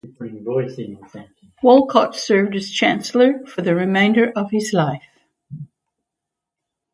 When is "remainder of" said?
3.75-4.49